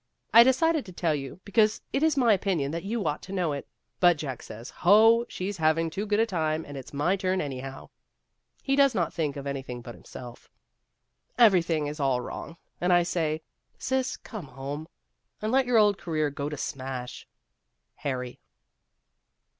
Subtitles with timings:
[0.33, 3.51] I decided to tell you, because it is my opinion that you ought to know
[3.53, 3.67] it;
[3.99, 5.27] but Jack says,' Ho!
[5.29, 7.91] she 's having too good a time, and it 's my turn anyhow.'
[8.63, 10.49] He does not think of any body but himself.
[11.37, 13.41] Everything is all 284 Vassar Studies wrong, and I say,
[13.77, 14.87] Sis, come home,
[15.39, 17.27] and let your old career go to smash."
[17.97, 18.39] HARRY."